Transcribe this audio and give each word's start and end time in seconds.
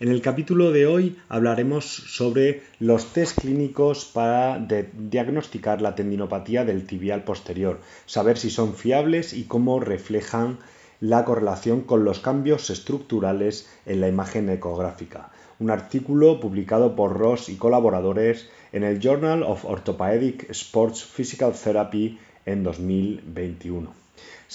En 0.00 0.08
el 0.08 0.22
capítulo 0.22 0.72
de 0.72 0.88
hoy 0.88 1.16
hablaremos 1.28 1.84
sobre 1.86 2.62
los 2.80 3.12
test 3.12 3.38
clínicos 3.40 4.04
para 4.04 4.58
diagnosticar 4.58 5.80
la 5.80 5.94
tendinopatía 5.94 6.64
del 6.64 6.84
tibial 6.84 7.22
posterior, 7.22 7.78
saber 8.04 8.36
si 8.36 8.50
son 8.50 8.74
fiables 8.74 9.32
y 9.32 9.44
cómo 9.44 9.78
reflejan 9.78 10.58
la 10.98 11.24
correlación 11.24 11.82
con 11.82 12.04
los 12.04 12.18
cambios 12.18 12.70
estructurales 12.70 13.70
en 13.86 14.00
la 14.00 14.08
imagen 14.08 14.48
ecográfica. 14.50 15.30
Un 15.60 15.70
artículo 15.70 16.40
publicado 16.40 16.96
por 16.96 17.16
Ross 17.16 17.48
y 17.48 17.54
colaboradores 17.54 18.48
en 18.72 18.82
el 18.82 18.98
Journal 18.98 19.44
of 19.44 19.64
Orthopedic 19.64 20.50
Sports 20.50 21.04
Physical 21.04 21.52
Therapy 21.52 22.18
en 22.46 22.64
2021. 22.64 24.03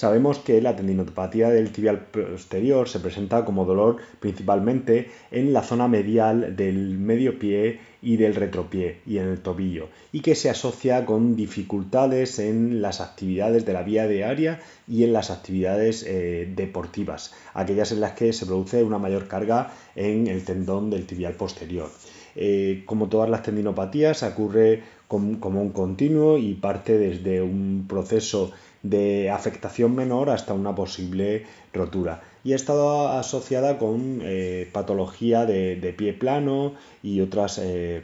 Sabemos 0.00 0.38
que 0.38 0.62
la 0.62 0.74
tendinopatía 0.74 1.50
del 1.50 1.72
tibial 1.72 2.06
posterior 2.06 2.88
se 2.88 3.00
presenta 3.00 3.44
como 3.44 3.66
dolor 3.66 3.98
principalmente 4.18 5.10
en 5.30 5.52
la 5.52 5.62
zona 5.62 5.88
medial 5.88 6.56
del 6.56 6.96
medio 6.96 7.38
pie 7.38 7.80
y 8.00 8.16
del 8.16 8.34
retropié 8.34 9.00
y 9.04 9.18
en 9.18 9.28
el 9.28 9.40
tobillo 9.40 9.90
y 10.10 10.20
que 10.20 10.36
se 10.36 10.48
asocia 10.48 11.04
con 11.04 11.36
dificultades 11.36 12.38
en 12.38 12.80
las 12.80 13.02
actividades 13.02 13.66
de 13.66 13.74
la 13.74 13.82
vía 13.82 14.08
diaria 14.08 14.60
y 14.88 15.04
en 15.04 15.12
las 15.12 15.30
actividades 15.30 16.02
eh, 16.08 16.50
deportivas, 16.56 17.34
aquellas 17.52 17.92
en 17.92 18.00
las 18.00 18.12
que 18.12 18.32
se 18.32 18.46
produce 18.46 18.82
una 18.82 18.98
mayor 18.98 19.28
carga 19.28 19.70
en 19.96 20.28
el 20.28 20.46
tendón 20.46 20.88
del 20.88 21.04
tibial 21.04 21.34
posterior. 21.34 21.90
Eh, 22.36 22.84
como 22.86 23.10
todas 23.10 23.28
las 23.28 23.42
tendinopatías, 23.42 24.22
ocurre 24.22 24.82
como 25.08 25.60
un 25.60 25.72
continuo 25.72 26.38
y 26.38 26.54
parte 26.54 26.96
desde 26.96 27.42
un 27.42 27.86
proceso 27.88 28.52
de 28.82 29.30
afectación 29.30 29.94
menor 29.94 30.30
hasta 30.30 30.54
una 30.54 30.74
posible 30.74 31.44
rotura. 31.72 32.22
Y 32.42 32.54
ha 32.54 32.56
estado 32.56 33.08
asociada 33.08 33.78
con 33.78 34.20
eh, 34.22 34.68
patología 34.72 35.44
de, 35.44 35.94
pie 35.96 36.14
plano 36.14 36.74
y 37.02 37.20
otras 37.20 37.58
eh, 37.62 38.02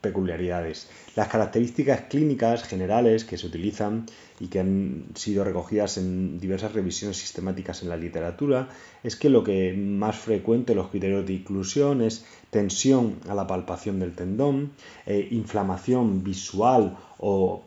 peculiaridades. 0.00 0.90
Las 1.14 1.28
características 1.28 2.02
clínicas 2.02 2.64
generales 2.64 3.24
que 3.24 3.38
se 3.38 3.46
utilizan 3.46 4.06
y 4.40 4.48
que 4.48 4.58
han 4.58 5.04
sido 5.14 5.44
recogidas 5.44 5.96
en 5.98 6.40
diversas 6.40 6.72
revisiones 6.72 7.18
sistemáticas 7.18 7.82
en 7.82 7.88
la 7.88 7.96
literatura 7.96 8.68
es 9.04 9.14
que 9.14 9.30
lo 9.30 9.44
que 9.44 9.72
más 9.72 10.16
frecuente 10.16 10.74
los 10.74 10.88
criterios 10.88 11.24
de 11.24 11.34
inclusión 11.34 12.02
es 12.02 12.24
tensión 12.50 13.20
a 13.28 13.34
la 13.34 13.46
palpación 13.46 14.00
del 14.00 14.14
tendón, 14.14 14.72
eh, 15.06 15.28
inflamación 15.30 16.24
visual 16.24 16.96
o, 17.22 17.62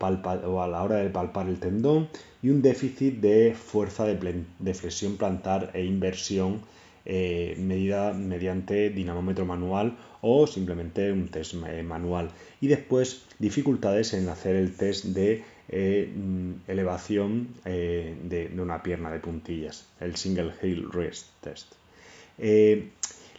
a 0.62 0.68
la 0.68 0.84
hora 0.84 0.98
de 0.98 1.10
palpar 1.10 1.48
el 1.48 1.60
tendón 1.60 2.10
y 2.44 2.50
un 2.50 2.62
déficit 2.62 3.22
de 3.22 3.56
fuerza 3.56 4.06
de, 4.06 4.74
flexión 4.74 5.16
plantar 5.16 5.72
e 5.74 5.84
inversión 5.86 6.62
eh, 7.06 7.56
medida 7.58 8.12
mediante 8.14 8.90
dinamómetro 8.90 9.46
manual 9.46 9.96
o 10.22 10.46
simplemente 10.46 11.12
un 11.12 11.30
test 11.30 11.54
manual. 11.54 12.32
Y 12.60 12.68
después 12.68 13.24
dificultades 13.40 14.14
en 14.14 14.28
hacer 14.28 14.56
el 14.58 14.76
test 14.76 15.06
de 15.06 15.44
eh, 15.70 16.12
mm, 16.14 16.52
elevación 16.68 17.48
eh, 17.64 18.14
de, 18.24 18.52
una 18.60 18.84
pierna 18.84 19.10
de 19.10 19.20
puntillas, 19.20 19.88
el 20.02 20.18
single 20.18 20.52
heel 20.62 20.92
rest 20.92 21.28
test. 21.42 21.74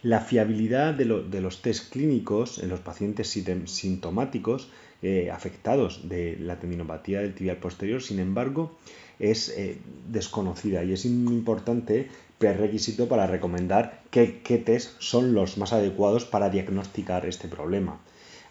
la 0.01 0.21
fiabilidad 0.21 0.95
de, 0.95 1.05
de, 1.29 1.41
los 1.41 1.61
test 1.61 1.91
clínicos 1.91 2.57
en 2.59 2.69
los 2.69 2.79
pacientes 2.79 3.29
sintomáticos 3.65 4.69
eh, 5.01 5.29
afectados 5.31 6.09
de 6.09 6.37
la 6.39 6.59
tendinopatía 6.59 7.21
del 7.21 7.33
tibial 7.33 7.57
posterior, 7.57 8.01
sin 8.01 8.19
embargo, 8.19 8.77
es 9.19 9.49
eh, 9.49 9.77
desconocida 10.09 10.83
y 10.83 10.93
es 10.93 11.05
importante 11.05 12.09
prerequisito 12.37 13.07
para 13.07 13.27
recomendar 13.27 14.01
qué, 14.11 14.41
qué 14.43 14.57
test 14.57 14.99
son 14.99 15.33
los 15.33 15.57
más 15.57 15.73
adecuados 15.73 16.25
para 16.25 16.49
diagnosticar 16.49 17.25
este 17.25 17.47
problema. 17.47 17.99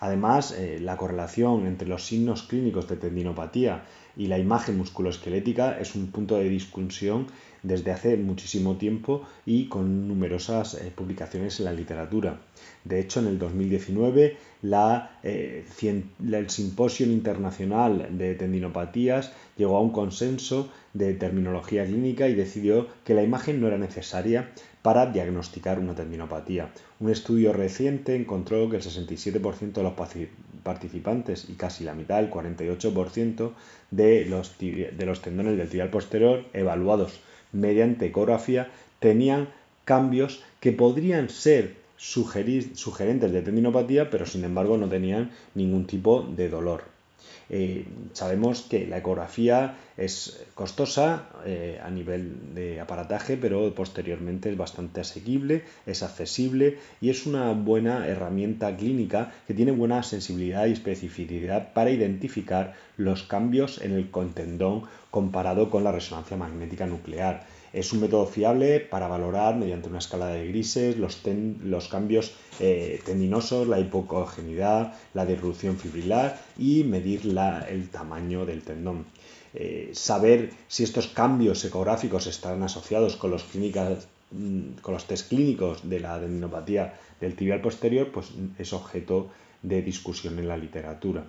Además, 0.00 0.52
eh, 0.52 0.78
la 0.80 0.96
correlación 0.96 1.66
entre 1.66 1.88
los 1.88 2.04
signos 2.04 2.42
clínicos 2.42 2.88
de 2.88 2.96
tendinopatía 2.96 3.84
y 4.16 4.26
la 4.26 4.38
imagen 4.38 4.78
musculoesquelética 4.78 5.78
es 5.78 5.94
un 5.94 6.08
punto 6.08 6.36
de 6.36 6.48
discusión 6.48 7.26
desde 7.62 7.90
hace 7.90 8.16
muchísimo 8.16 8.76
tiempo 8.76 9.22
y 9.44 9.66
con 9.66 10.06
numerosas 10.08 10.74
eh, 10.74 10.92
publicaciones 10.94 11.58
en 11.58 11.66
la 11.66 11.72
literatura. 11.72 12.40
De 12.84 13.00
hecho, 13.00 13.20
en 13.20 13.26
el 13.26 13.38
2019, 13.38 14.36
la, 14.62 15.18
eh, 15.22 15.64
el 15.82 16.50
Simposio 16.50 17.06
Internacional 17.06 18.08
de 18.16 18.34
Tendinopatías 18.34 19.32
llegó 19.56 19.76
a 19.76 19.80
un 19.80 19.90
consenso 19.90 20.70
de 20.96 21.14
terminología 21.14 21.84
clínica 21.84 22.28
y 22.28 22.34
decidió 22.34 22.86
que 23.04 23.14
la 23.14 23.22
imagen 23.22 23.60
no 23.60 23.66
era 23.66 23.78
necesaria 23.78 24.50
para 24.82 25.06
diagnosticar 25.06 25.78
una 25.78 25.94
tendinopatía. 25.94 26.70
Un 27.00 27.10
estudio 27.10 27.52
reciente 27.52 28.14
encontró 28.14 28.70
que 28.70 28.76
el 28.76 28.82
67% 28.82 29.72
de 29.72 29.82
los 29.82 29.94
participantes 30.62 31.48
y 31.48 31.54
casi 31.54 31.84
la 31.84 31.94
mitad, 31.94 32.20
el 32.20 32.30
48% 32.30 33.50
de 33.90 34.24
los, 34.26 34.58
de 34.58 35.06
los 35.06 35.22
tendones 35.22 35.58
del 35.58 35.68
tibial 35.68 35.90
posterior 35.90 36.44
evaluados 36.52 37.20
mediante 37.52 38.06
ecografía 38.06 38.70
tenían 38.98 39.48
cambios 39.84 40.42
que 40.60 40.72
podrían 40.72 41.28
ser 41.28 41.76
sugerentes 41.96 43.32
de 43.32 43.42
tendinopatía, 43.42 44.10
pero 44.10 44.26
sin 44.26 44.44
embargo 44.44 44.76
no 44.76 44.88
tenían 44.88 45.30
ningún 45.54 45.86
tipo 45.86 46.22
de 46.22 46.48
dolor. 46.48 46.95
Eh, 47.48 47.86
sabemos 48.12 48.62
que 48.62 48.86
la 48.86 48.98
ecografía 48.98 49.76
es 49.96 50.44
costosa 50.54 51.28
eh, 51.44 51.80
a 51.82 51.90
nivel 51.90 52.54
de 52.54 52.80
aparataje, 52.80 53.36
pero 53.36 53.74
posteriormente 53.74 54.50
es 54.50 54.56
bastante 54.56 55.00
asequible, 55.00 55.62
es 55.86 56.02
accesible 56.02 56.78
y 57.00 57.10
es 57.10 57.26
una 57.26 57.52
buena 57.52 58.06
herramienta 58.06 58.76
clínica 58.76 59.32
que 59.46 59.54
tiene 59.54 59.72
buena 59.72 60.02
sensibilidad 60.02 60.66
y 60.66 60.72
especificidad 60.72 61.72
para 61.72 61.90
identificar 61.90 62.74
los 62.96 63.22
cambios 63.22 63.80
en 63.80 63.92
el 63.92 64.10
contendón 64.10 64.82
comparado 65.10 65.70
con 65.70 65.84
la 65.84 65.92
resonancia 65.92 66.36
magnética 66.36 66.86
nuclear. 66.86 67.55
Es 67.76 67.92
un 67.92 68.00
método 68.00 68.24
fiable 68.24 68.80
para 68.80 69.06
valorar 69.06 69.54
mediante 69.54 69.90
una 69.90 69.98
escala 69.98 70.28
de 70.28 70.48
grises 70.48 70.96
los, 70.96 71.88
cambios 71.88 72.32
eh, 72.58 73.02
tendinosos, 73.04 73.68
la 73.68 73.78
hipocogenidad, 73.78 74.94
la 75.12 75.26
disrupción 75.26 75.76
fibrilar 75.76 76.40
y 76.56 76.84
medir 76.84 77.20
el 77.68 77.90
tamaño 77.90 78.46
del 78.46 78.62
tendón. 78.62 79.04
Eh, 79.52 79.90
saber 79.92 80.52
si 80.68 80.84
estos 80.84 81.08
cambios 81.08 81.62
ecográficos 81.66 82.26
están 82.26 82.62
asociados 82.62 83.16
con 83.16 83.30
los, 83.30 83.44
clínicas, 83.44 84.08
mm, 84.30 84.80
con 84.80 84.94
los 84.94 85.04
test 85.04 85.28
clínicos 85.28 85.86
de 85.86 86.00
la 86.00 86.18
tendinopatía 86.18 86.94
del 87.20 87.36
tibial 87.36 87.60
posterior 87.60 88.10
pues, 88.10 88.30
es 88.58 88.72
objeto 88.72 89.28
de 89.60 89.82
discusión 89.82 90.38
en 90.38 90.48
la 90.48 90.56
literatura. 90.56 91.26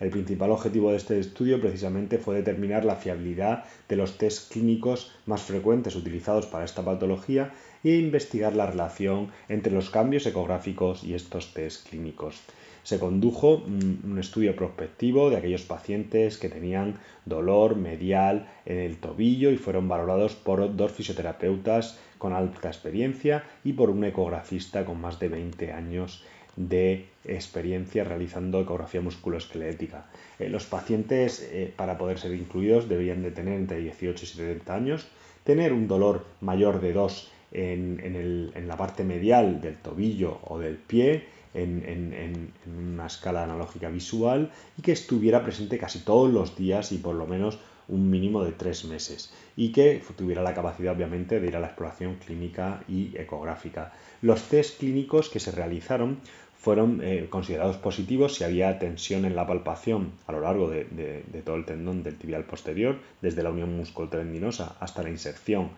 El 0.00 0.08
principal 0.08 0.50
objetivo 0.50 0.90
de 0.90 0.96
este 0.96 1.20
estudio 1.20 1.60
precisamente 1.60 2.16
fue 2.16 2.36
determinar 2.36 2.86
la 2.86 2.96
fiabilidad 2.96 3.64
de 3.86 3.96
los 3.96 4.16
test 4.16 4.50
clínicos 4.50 5.12
más 5.26 5.42
frecuentes 5.42 5.94
utilizados 5.94 6.46
para 6.46 6.64
esta 6.64 6.82
patología 6.82 7.52
e 7.84 7.96
investigar 7.96 8.56
la 8.56 8.66
relación 8.66 9.30
entre 9.50 9.74
los 9.74 9.90
cambios 9.90 10.24
ecográficos 10.24 11.04
y 11.04 11.12
estos 11.12 11.52
test 11.52 11.86
clínicos. 11.90 12.40
Se 12.82 12.98
condujo 12.98 13.62
un 13.66 14.16
estudio 14.18 14.56
prospectivo 14.56 15.30
de 15.30 15.36
aquellos 15.36 15.62
pacientes 15.62 16.38
que 16.38 16.48
tenían 16.48 16.98
dolor 17.24 17.76
medial 17.76 18.48
en 18.64 18.78
el 18.78 18.96
tobillo 18.96 19.50
y 19.50 19.56
fueron 19.56 19.88
valorados 19.88 20.34
por 20.34 20.74
dos 20.76 20.92
fisioterapeutas 20.92 21.98
con 22.18 22.32
alta 22.32 22.68
experiencia 22.68 23.44
y 23.64 23.72
por 23.72 23.90
un 23.90 24.04
ecografista 24.04 24.84
con 24.84 25.00
más 25.00 25.18
de 25.18 25.28
20 25.28 25.72
años 25.72 26.24
de 26.56 27.06
experiencia 27.24 28.04
realizando 28.04 28.60
ecografía 28.60 29.00
musculoesquelética. 29.00 30.06
Eh, 30.38 30.48
los 30.48 30.66
pacientes, 30.66 31.48
eh, 31.52 31.72
para 31.74 31.96
poder 31.96 32.18
ser 32.18 32.34
incluidos, 32.34 32.88
deberían 32.88 33.22
de 33.22 33.30
tener 33.30 33.54
entre 33.54 33.78
18 33.78 34.24
y 34.24 34.28
70 34.28 34.74
años, 34.74 35.06
tener 35.44 35.72
un 35.72 35.88
dolor 35.88 36.26
mayor 36.40 36.80
de 36.80 36.92
2 36.92 37.32
en, 37.52 38.68
la 38.68 38.76
parte 38.76 39.04
medial 39.04 39.60
del 39.60 39.76
tobillo 39.76 40.38
o 40.44 40.58
del 40.58 40.76
pie, 40.76 41.24
en, 41.54 42.52
una 42.66 43.06
escala 43.06 43.44
analógica 43.44 43.88
visual 43.88 44.50
y 44.78 44.82
que 44.82 44.92
estuviera 44.92 45.42
presente 45.42 45.78
casi 45.78 46.00
todos 46.00 46.30
los 46.30 46.56
días 46.56 46.92
y 46.92 46.98
por 46.98 47.14
lo 47.14 47.26
menos 47.26 47.58
un 47.88 48.08
mínimo 48.08 48.44
de 48.44 48.52
tres 48.52 48.84
meses 48.84 49.32
y 49.56 49.72
que 49.72 50.02
tuviera 50.16 50.42
la 50.42 50.54
capacidad 50.54 50.94
obviamente 50.94 51.40
de 51.40 51.48
ir 51.48 51.56
a 51.56 51.60
la 51.60 51.66
exploración 51.66 52.16
clínica 52.16 52.84
y 52.88 53.16
ecográfica. 53.16 53.92
Los 54.22 54.44
test 54.44 54.78
clínicos 54.78 55.28
que 55.28 55.40
se 55.40 55.50
realizaron 55.50 56.20
fueron 56.60 57.00
eh, 57.02 57.26
considerados 57.30 57.78
positivos 57.78 58.34
si 58.34 58.44
había 58.44 58.78
tensión 58.78 59.24
en 59.24 59.34
la 59.34 59.46
palpación 59.46 60.12
a 60.26 60.32
lo 60.32 60.40
largo 60.40 60.68
de, 60.68 61.24
todo 61.44 61.56
el 61.56 61.64
tendón 61.64 62.02
del 62.02 62.16
tibial 62.16 62.44
posterior, 62.44 62.98
desde 63.22 63.42
la 63.42 63.50
unión 63.50 63.74
musculotendinosa 63.74 64.76
hasta 64.78 65.02
la 65.02 65.08
inserción 65.08 65.70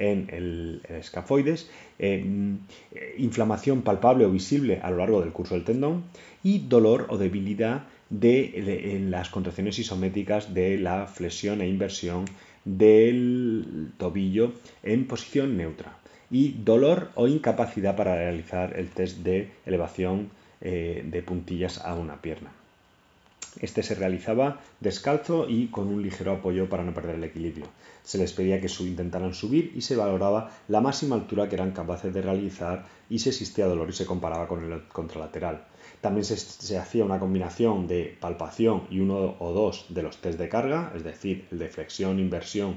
en 0.00 0.28
el, 0.32 0.82
escafoides, 0.88 1.70
eh, 2.00 2.24
inflamación 3.18 3.82
palpable 3.82 4.24
o 4.24 4.30
visible 4.30 4.80
a 4.82 4.90
lo 4.90 4.96
largo 4.96 5.20
del 5.20 5.30
curso 5.32 5.54
del 5.54 5.64
tendón 5.64 6.04
y 6.42 6.66
dolor 6.66 7.06
o 7.10 7.18
debilidad 7.18 7.84
de, 8.08 8.96
en 8.96 9.12
las 9.12 9.28
contracciones 9.28 9.78
isométricas 9.78 10.52
de 10.52 10.78
la 10.78 11.06
flexión 11.06 11.60
e 11.60 11.68
inversión 11.68 12.24
del 12.64 13.92
tobillo 13.96 14.52
en 14.82 15.06
posición 15.06 15.56
neutra 15.56 15.96
y 16.30 16.52
dolor 16.52 17.10
o 17.14 17.28
incapacidad 17.28 17.96
para 17.96 18.16
realizar 18.16 18.78
el 18.78 18.88
test 18.88 19.18
de 19.18 19.50
elevación 19.66 20.30
eh, 20.60 21.04
de 21.04 21.22
puntillas 21.22 21.84
a 21.84 21.94
una 21.94 22.20
pierna. 22.20 22.52
Este 23.60 23.82
se 23.82 23.94
realizaba 23.94 24.60
descalzo 24.78 25.48
y 25.48 25.68
con 25.68 25.88
un 25.88 26.02
ligero 26.02 26.32
apoyo 26.32 26.68
para 26.68 26.84
no 26.84 26.94
perder 26.94 27.16
el 27.16 27.24
equilibrio. 27.24 27.66
Se 28.04 28.18
les 28.18 28.32
pedía 28.32 28.60
que 28.60 28.68
intentaran 28.80 29.34
subir 29.34 29.72
y 29.74 29.80
se 29.80 29.96
valoraba 29.96 30.50
la 30.68 30.80
máxima 30.80 31.16
altura 31.16 31.48
que 31.48 31.56
eran 31.56 31.72
capaces 31.72 32.14
de 32.14 32.22
realizar 32.22 32.86
y 33.08 33.18
si 33.18 33.28
existía 33.28 33.66
dolor 33.66 33.90
y 33.90 33.92
se 33.92 34.06
comparaba 34.06 34.46
con 34.46 34.72
el 34.72 34.84
contralateral. 34.88 35.64
También 36.00 36.24
se, 36.24 36.78
hacía 36.78 37.04
una 37.04 37.18
combinación 37.18 37.86
de 37.86 38.16
palpación 38.20 38.84
y 38.90 39.00
uno 39.00 39.36
o 39.38 39.52
dos 39.52 39.86
de 39.88 40.02
los 40.02 40.16
test 40.18 40.38
de 40.38 40.48
carga, 40.48 40.92
es 40.94 41.04
decir, 41.04 41.46
el 41.50 41.58
de 41.58 41.68
flexión, 41.68 42.18
inversión, 42.18 42.76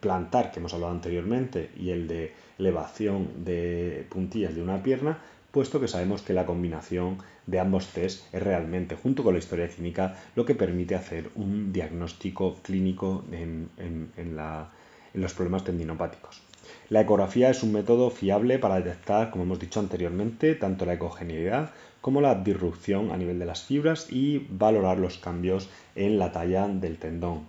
plantar 0.00 0.50
que 0.50 0.58
hemos 0.58 0.74
hablado 0.74 0.92
anteriormente 0.92 1.70
y 1.76 1.90
el 1.90 2.08
de 2.08 2.34
elevación 2.58 3.44
de 3.44 4.06
puntillas 4.08 4.54
de 4.54 4.62
una 4.62 4.82
pierna, 4.82 5.18
puesto 5.56 5.80
que 5.80 5.88
sabemos 5.88 6.20
que 6.20 6.34
la 6.34 6.44
combinación 6.44 7.16
de 7.46 7.58
ambos 7.58 7.86
test 7.86 8.26
es 8.34 8.42
realmente, 8.42 8.94
junto 8.94 9.24
con 9.24 9.32
la 9.32 9.38
historia 9.38 9.66
clínica, 9.66 10.14
lo 10.34 10.44
que 10.44 10.54
permite 10.54 10.94
hacer 10.94 11.30
un 11.34 11.72
diagnóstico 11.72 12.56
clínico 12.62 13.24
en, 13.32 13.70
en 13.78 14.36
los 15.14 15.32
problemas 15.32 15.64
tendinopáticos. 15.64 16.42
La 16.90 17.00
ecografía 17.00 17.48
es 17.48 17.62
un 17.62 17.72
método 17.72 18.10
fiable 18.10 18.58
para 18.58 18.76
detectar, 18.76 19.30
como 19.30 19.44
hemos 19.44 19.58
dicho 19.58 19.80
anteriormente, 19.80 20.56
tanto 20.56 20.84
la 20.84 20.92
ecogenialidad 20.92 21.70
como 22.02 22.20
la 22.20 22.34
disrupción 22.34 23.10
a 23.10 23.16
nivel 23.16 23.38
de 23.38 23.46
las 23.46 23.62
fibras 23.62 24.12
y 24.12 24.46
valorar 24.50 24.98
los 24.98 25.16
cambios 25.16 25.70
en 25.94 26.18
la 26.18 26.32
talla 26.32 26.68
del 26.68 26.98
tendón. 26.98 27.46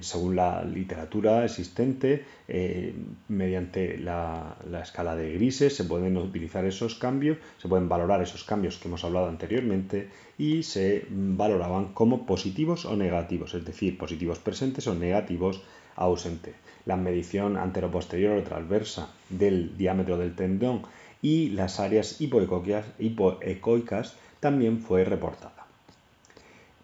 Según 0.00 0.36
la 0.36 0.64
literatura 0.64 1.44
existente, 1.44 2.24
eh, 2.46 2.94
mediante 3.28 3.98
la, 3.98 4.56
escala 4.82 5.16
de 5.16 5.32
grises 5.34 5.76
se 5.76 5.84
pueden 5.84 6.16
utilizar 6.16 6.64
esos 6.64 6.94
cambios, 6.94 7.38
se 7.58 7.68
pueden 7.68 7.88
valorar 7.88 8.22
esos 8.22 8.44
cambios 8.44 8.78
que 8.78 8.88
hemos 8.88 9.04
hablado 9.04 9.28
anteriormente 9.28 10.08
y 10.36 10.62
se 10.62 11.06
valoraban 11.10 11.92
como 11.94 12.26
positivos 12.26 12.84
o 12.84 12.96
negativos, 12.96 13.54
es 13.54 13.64
decir, 13.64 13.98
positivos 13.98 14.38
presentes 14.38 14.86
o 14.86 14.94
negativos 14.94 15.62
ausentes. 15.96 16.54
La 16.86 16.96
medición 16.96 17.56
anteroposterior 17.56 18.38
o 18.38 18.42
transversa 18.42 19.10
del 19.28 19.76
diámetro 19.76 20.16
del 20.16 20.34
tendón 20.34 20.82
y 21.20 21.50
las 21.50 21.80
áreas 21.80 22.20
hipoecoicas 22.20 24.16
también 24.40 24.78
fue 24.78 25.04
reportada. 25.04 25.66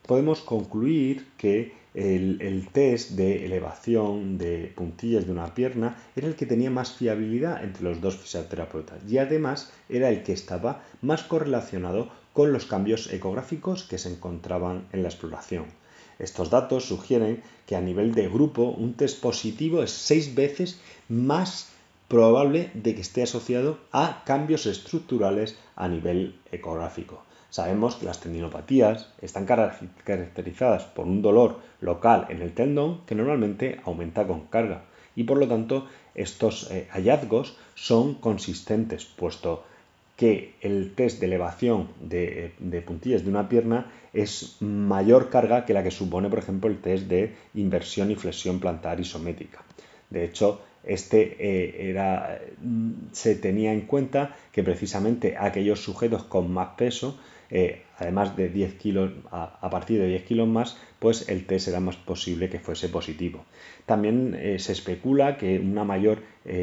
Podemos 0.07 0.43
concluir 0.43 1.27
que 1.39 1.73
el, 1.95 2.69
test 2.73 3.13
de 3.13 3.47
elevación 3.47 4.37
de 4.37 4.73
puntillas 4.75 5.27
de 5.27 5.33
una 5.33 5.55
pierna 5.55 5.97
era 6.17 6.27
el 6.27 6.35
que 6.35 6.47
tenía 6.47 6.71
más 6.71 6.93
fiabilidad 6.93 7.63
entre 7.63 7.85
los 7.85 8.01
dos 8.01 8.17
fisioterapeutas 8.17 8.99
y 9.09 9.19
además 9.19 9.73
era 9.89 10.09
el 10.11 10.25
que 10.25 10.33
estaba 10.33 10.83
más 11.03 11.23
correlacionado 11.23 12.11
con 12.33 12.53
los 12.53 12.67
cambios 12.67 13.13
ecográficos 13.13 13.85
que 13.85 13.99
se 13.99 14.11
encontraban 14.11 14.89
en 14.93 15.03
la 15.03 15.09
exploración. 15.09 15.67
Estos 16.19 16.51
datos 16.51 16.85
sugieren 16.85 17.43
que 17.67 17.77
a 17.77 17.81
nivel 17.81 18.15
de 18.15 18.29
grupo 18.29 18.65
un 18.65 18.95
test 18.95 19.21
positivo 19.21 19.83
es 19.83 19.91
seis 19.91 20.35
veces 20.35 20.81
más 21.09 21.69
probable 22.09 22.71
de 22.75 22.95
que 22.95 23.01
esté 23.01 23.23
asociado 23.23 23.79
a 23.93 24.23
cambios 24.25 24.67
estructurales 24.67 25.57
a 25.77 25.89
nivel 25.89 26.39
ecográfico. 26.51 27.25
Sabemos 27.55 27.95
que 27.95 28.07
las 28.07 28.19
tendinopatías 28.19 29.13
están 29.23 29.47
caracterizadas 29.47 30.83
por 30.87 31.07
un 31.07 31.23
dolor 31.23 31.61
local 31.81 32.27
en 32.29 32.43
el 32.43 32.53
tendón 32.53 33.07
que 33.07 33.15
normalmente 33.15 33.79
aumenta 33.85 34.27
con 34.27 34.47
carga 34.47 34.83
y 35.15 35.23
por 35.23 35.39
lo 35.39 35.47
tanto 35.47 35.87
estos 36.17 36.69
eh, 36.73 36.89
hallazgos 36.91 37.57
son 37.77 38.15
consistentes 38.15 39.05
puesto 39.05 39.63
que 40.17 40.57
el 40.63 40.97
test 40.97 41.21
de 41.21 41.27
elevación 41.27 41.91
de, 42.01 42.55
de, 42.59 42.83
puntillas 42.83 43.23
de 43.23 43.31
una 43.31 43.49
pierna 43.49 43.87
es 44.13 44.57
mayor 44.59 45.31
carga 45.31 45.65
que 45.65 45.75
la 45.75 45.85
que 45.85 45.93
supone, 45.93 46.29
por 46.29 46.41
ejemplo, 46.41 46.69
el 46.69 46.81
test 46.81 47.05
de 47.05 47.37
inversión 47.55 48.11
y 48.11 48.17
flexión 48.17 48.59
plantar 48.59 48.99
isométrica. 48.99 49.63
De 50.11 50.25
hecho, 50.25 50.61
este 50.83 51.37
eh, 51.39 51.91
era, 51.91 52.41
mm, 52.61 53.13
se 53.13 53.37
tenía 53.37 53.73
en 53.73 53.83
cuenta 53.83 54.37
que 54.51 54.65
precisamente 54.65 55.37
aquellos 55.39 55.85
sujetos 55.85 56.25
con 56.25 56.53
más 56.53 56.71
peso, 56.77 57.17
eh, 57.55 57.83
además 57.99 58.37
de 58.37 58.51
10 58.51 58.75
kilos, 58.75 59.13
a, 59.31 59.71
partir 59.71 59.99
de 59.99 60.09
10 60.09 60.25
kilos 60.25 60.49
más, 60.49 60.77
pues 60.99 61.29
el 61.31 61.47
test 61.47 61.69
era 61.69 61.81
más 61.81 61.97
posible 61.97 62.51
que 62.51 62.59
fuese 62.59 62.91
positivo. 62.91 63.45
También 63.87 64.35
eh, 64.39 64.59
se 64.59 64.73
especula 64.73 65.39
que 65.39 65.59
una 65.59 65.85
mayor 65.85 66.19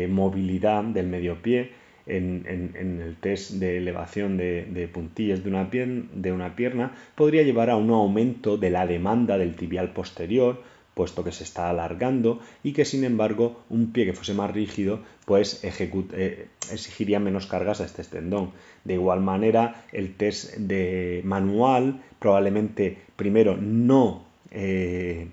movilidad 0.09 0.83
del 0.83 1.07
medio 1.07 1.41
pie 1.41 1.71
en, 2.05 2.99
el 3.01 3.15
test 3.19 3.53
de 3.53 3.77
elevación 3.77 4.37
de, 4.37 4.89
puntillas 4.93 5.43
de 5.43 5.49
una, 5.49 5.65
de 5.65 6.31
una 6.31 6.55
pierna 6.55 6.91
podría 7.15 7.43
llevar 7.43 7.69
a 7.69 7.77
un 7.77 7.89
aumento 7.89 8.57
de 8.57 8.69
la 8.69 8.85
demanda 8.85 9.37
del 9.37 9.55
tibial 9.55 9.93
posterior, 9.93 10.61
puesto 10.93 11.23
que 11.23 11.31
se 11.31 11.43
está 11.43 11.69
alargando 11.69 12.39
y 12.63 12.73
que 12.73 12.85
sin 12.85 13.03
embargo 13.03 13.61
un 13.69 13.91
pie 13.91 14.05
que 14.05 14.13
fuese 14.13 14.33
más 14.33 14.51
rígido 14.51 14.99
pues 15.25 15.63
eh, 15.63 16.47
exigiría 16.71 17.19
menos 17.19 17.47
cargas 17.47 17.81
a 17.81 17.85
este 17.85 18.03
tendón. 18.03 18.51
De 18.83 18.95
igual 18.95 19.21
manera 19.21 19.85
el 19.91 20.15
test 20.15 20.55
de 20.55 21.21
manual 21.23 22.01
probablemente 22.19 22.97
primero 23.15 23.57
no 23.57 24.25
eh, 24.51 25.27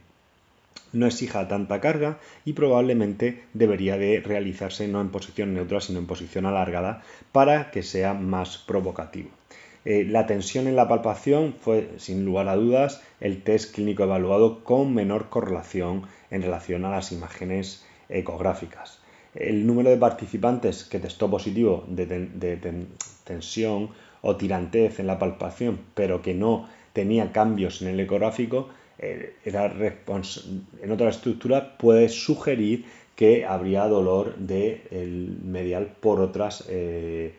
no 0.93 1.07
exija 1.07 1.49
tanta 1.49 1.81
carga 1.81 2.19
y 2.45 2.55
probablemente 2.55 3.45
debería 3.53 3.99
de 3.99 4.21
realizarse 4.21 4.89
no 4.89 5.01
en 5.01 5.11
posición 5.11 5.55
neutra 5.55 5.81
sino 5.81 5.99
en 5.99 6.07
posición 6.07 6.47
alargada 6.47 7.03
para 7.33 7.71
que 7.71 7.83
sea 7.83 8.15
más 8.15 8.59
provocativo. 8.59 9.38
Eh, 9.85 10.05
la 10.05 10.27
tensión 10.27 10.67
en 10.67 10.77
la 10.77 10.89
palpación 10.89 11.55
fue, 11.61 11.91
sin 11.99 12.25
lugar 12.25 12.49
a 12.49 12.57
dudas, 12.57 13.03
el 13.21 13.43
test 13.43 13.75
clínico 13.75 14.03
evaluado 14.03 14.65
con 14.65 14.95
menor 14.95 15.29
correlación 15.29 16.03
en 16.31 16.43
relación 16.43 16.85
a 16.85 16.91
las 16.91 17.13
imágenes 17.13 17.85
ecográficas. 18.09 19.01
El 19.35 19.67
número 19.67 19.91
de 19.91 19.97
participantes 19.97 20.85
que 20.85 20.99
testó 20.99 21.31
positivo 21.31 21.85
de, 21.87 22.87
tensión 23.25 23.91
o 24.23 24.37
tirantez 24.37 24.99
en 24.99 25.07
la 25.07 25.19
palpación, 25.19 25.81
pero 25.95 26.23
que 26.23 26.35
no 26.35 26.69
tenía 26.93 27.31
cambios 27.33 27.83
en 27.83 27.89
el 27.89 28.01
ecográfico, 28.01 28.69
eh, 28.99 29.35
en 29.45 30.91
otra 30.91 31.11
estructura 31.11 31.77
puede 31.79 32.09
sugerir 32.09 32.85
que 33.15 33.45
habría 33.45 33.87
dolor 33.87 34.37
del 34.37 35.39
medial 35.43 35.93
por 36.01 36.21
otras 36.21 36.65
eh, 36.69 37.35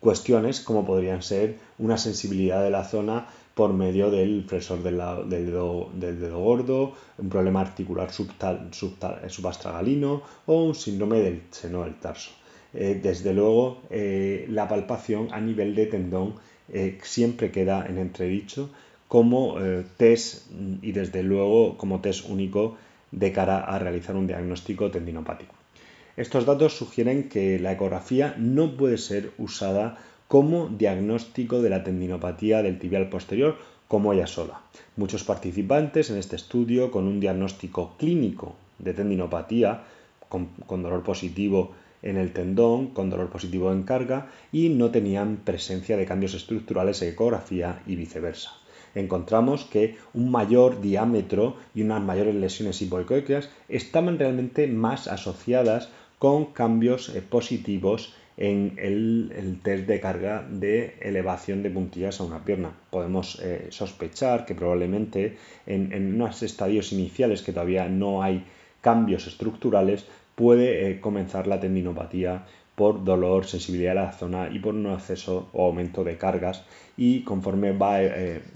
cuestiones 0.00 0.60
como 0.60 0.86
podrían 0.86 1.22
ser 1.22 1.58
una 1.78 1.98
sensibilidad 1.98 2.62
de 2.62 2.70
la 2.70 2.84
zona 2.84 3.26
por 3.54 3.72
medio 3.72 4.10
del 4.10 4.44
flexor 4.44 4.84
del, 4.84 4.98
dedo, 5.28 5.90
gordo, 6.40 6.92
un 7.18 7.28
problema 7.28 7.60
articular 7.60 8.08
subastragalino 8.12 10.22
o 10.46 10.62
un 10.62 10.76
síndrome 10.76 11.18
del 11.18 11.42
seno 11.50 11.82
del 11.82 11.96
tarso. 11.96 12.30
Eh, 12.72 13.00
desde 13.02 13.34
luego, 13.34 13.82
eh, 13.90 14.46
la 14.48 14.68
palpación 14.68 15.28
a 15.32 15.40
nivel 15.40 15.74
de 15.74 15.86
tendón 15.86 16.34
eh, 16.72 16.98
siempre 17.02 17.50
queda 17.50 17.84
en 17.84 17.98
entredicho 17.98 18.70
como 19.08 19.56
test 19.96 20.50
y 20.82 20.92
desde 20.92 21.22
luego 21.22 21.78
como 21.78 22.00
test 22.00 22.28
único 22.28 22.76
de 23.10 23.32
cara 23.32 23.58
a 23.58 23.78
realizar 23.78 24.14
un 24.14 24.26
diagnóstico 24.26 24.90
tendinopático. 24.90 25.57
Estos 26.18 26.46
datos 26.46 26.76
sugieren 26.76 27.28
que 27.28 27.60
la 27.60 27.70
ecografía 27.70 28.34
no 28.38 28.76
puede 28.76 28.98
ser 28.98 29.30
usada 29.38 29.98
como 30.26 30.66
diagnóstico 30.66 31.62
de 31.62 31.70
la 31.70 31.84
tendinopatía 31.84 32.60
del 32.60 32.80
tibial 32.80 33.08
posterior 33.08 33.54
como 33.86 34.12
ella 34.12 34.26
sola. 34.26 34.62
Muchos 34.96 35.22
participantes 35.22 36.10
en 36.10 36.18
este 36.18 36.34
estudio 36.34 36.90
con 36.90 37.06
un 37.06 37.20
diagnóstico 37.20 37.94
clínico 37.98 38.56
de 38.80 38.94
tendinopatía 38.94 39.84
con, 40.28 40.48
dolor 40.82 41.04
positivo 41.04 41.70
en 42.02 42.16
el 42.16 42.32
tendón, 42.32 42.88
con 42.88 43.10
dolor 43.10 43.28
positivo 43.30 43.70
en 43.70 43.84
carga 43.84 44.26
y 44.50 44.70
no 44.70 44.90
tenían 44.90 45.36
presencia 45.44 45.96
de 45.96 46.04
cambios 46.04 46.34
estructurales 46.34 47.00
en 47.00 47.10
ecografía 47.10 47.80
y 47.86 47.94
viceversa 47.94 48.50
encontramos 48.94 49.64
que 49.64 49.96
un 50.14 50.30
mayor 50.30 50.80
diámetro 50.80 51.56
y 51.74 51.82
unas 51.82 52.02
mayores 52.02 52.34
lesiones 52.34 52.80
hipoecoicas 52.82 53.50
estaban 53.68 54.18
realmente 54.18 54.66
más 54.66 55.06
asociadas 55.06 55.90
con 56.18 56.46
cambios 56.46 57.08
eh, 57.10 57.22
positivos 57.22 58.14
en 58.36 58.76
el, 58.78 59.60
test 59.62 59.86
de 59.86 60.00
carga 60.00 60.46
de 60.48 60.96
elevación 61.00 61.62
de 61.62 61.70
puntillas 61.70 62.20
a 62.20 62.24
una 62.24 62.44
pierna. 62.44 62.72
Podemos 62.90 63.40
eh, 63.40 63.66
sospechar 63.70 64.46
que 64.46 64.54
probablemente 64.54 65.36
en, 65.66 66.14
unos 66.14 66.42
estadios 66.42 66.92
iniciales 66.92 67.42
que 67.42 67.52
todavía 67.52 67.88
no 67.88 68.22
hay 68.22 68.44
cambios 68.80 69.26
estructurales 69.26 70.06
puede 70.36 70.90
eh, 70.90 71.00
comenzar 71.00 71.48
la 71.48 71.58
tendinopatía 71.58 72.46
por 72.76 73.02
dolor, 73.02 73.44
sensibilidad 73.44 73.98
a 73.98 74.02
la 74.02 74.12
zona 74.12 74.50
y 74.52 74.60
por 74.60 74.72
un 74.72 74.86
acceso 74.86 75.48
o 75.52 75.66
aumento 75.66 76.04
de 76.04 76.16
cargas 76.16 76.64
y 76.96 77.24
conforme 77.24 77.72
va 77.72 77.98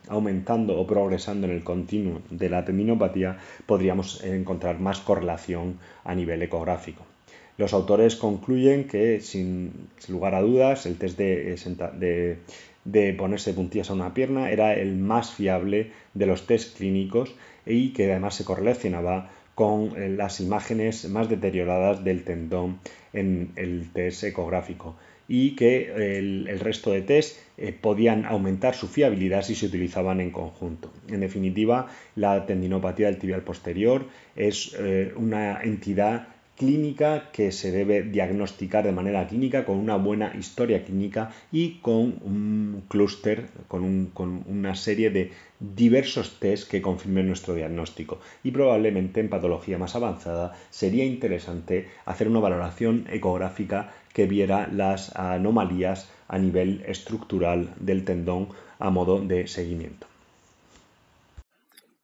aumentando 0.08 0.78
o 0.78 0.86
progresando 0.86 1.48
en 1.48 1.54
el 1.54 1.64
continuo 1.64 2.20
de 2.30 2.48
la 2.48 2.64
tendinopatía 2.64 3.38
podríamos 3.66 4.22
encontrar 4.22 4.78
más 4.78 5.00
correlación 5.00 5.80
a 6.04 6.14
nivel 6.14 6.40
ecográfico. 6.42 7.11
Los 7.58 7.72
autores 7.74 8.16
concluyen 8.16 8.84
que 8.84 9.20
sin, 9.20 9.88
lugar 10.08 10.34
a 10.34 10.40
dudas 10.40 10.86
el 10.86 10.96
test 10.96 11.18
de, 11.18 12.38
de, 12.84 13.12
ponerse 13.12 13.52
puntillas 13.52 13.90
a 13.90 13.94
una 13.94 14.14
pierna 14.14 14.50
era 14.50 14.74
el 14.74 14.96
más 14.96 15.32
fiable 15.32 15.92
de 16.14 16.26
los 16.26 16.46
test 16.46 16.76
clínicos 16.76 17.34
y 17.66 17.92
que 17.92 18.10
además 18.10 18.34
se 18.34 18.44
correlacionaba 18.44 19.30
con 19.54 19.96
eh, 19.96 20.08
las 20.08 20.40
imágenes 20.40 21.08
más 21.08 21.28
deterioradas 21.28 22.02
del 22.04 22.24
tendón 22.24 22.78
en 23.12 23.52
el 23.56 23.90
test 23.92 24.24
ecográfico 24.24 24.96
y 25.28 25.54
que 25.54 26.18
el, 26.18 26.58
resto 26.58 26.90
de 26.90 27.02
test 27.02 27.38
eh, 27.56 27.72
podían 27.72 28.26
aumentar 28.26 28.74
su 28.74 28.88
fiabilidad 28.88 29.42
si 29.42 29.54
se 29.54 29.66
utilizaban 29.66 30.20
en 30.20 30.30
conjunto. 30.30 30.92
En 31.08 31.20
definitiva, 31.20 31.88
la 32.16 32.44
tendinopatía 32.44 33.06
del 33.06 33.18
tibial 33.18 33.42
posterior 33.42 34.06
es 34.36 34.74
eh, 34.78 35.12
una 35.16 35.62
entidad 35.62 36.28
clínica 36.62 37.32
que 37.32 37.50
se 37.50 37.72
debe 37.72 38.04
diagnosticar 38.04 38.84
de 38.84 38.92
manera 38.92 39.26
clínica 39.26 39.64
con 39.64 39.78
una 39.78 39.96
buena 39.96 40.32
historia 40.38 40.84
clínica 40.84 41.32
y 41.50 41.80
con 41.80 42.20
un 42.22 42.84
clúster, 42.86 43.48
con, 43.66 44.12
una 44.46 44.76
serie 44.76 45.10
de 45.10 45.32
diversos 45.58 46.38
test 46.38 46.70
que 46.70 46.80
confirmen 46.80 47.26
nuestro 47.26 47.56
diagnóstico. 47.56 48.20
Y 48.44 48.52
probablemente 48.52 49.18
en 49.18 49.28
patología 49.28 49.76
más 49.76 49.96
avanzada 49.96 50.54
sería 50.70 51.04
interesante 51.04 51.88
hacer 52.04 52.28
una 52.28 52.38
valoración 52.38 53.06
ecográfica 53.10 53.92
que 54.12 54.26
viera 54.26 54.68
las 54.72 55.16
anomalías 55.16 56.12
a 56.28 56.38
nivel 56.38 56.84
estructural 56.86 57.74
del 57.80 58.04
tendón 58.04 58.50
a 58.78 58.90
modo 58.90 59.20
de 59.20 59.48
seguimiento. 59.48 60.11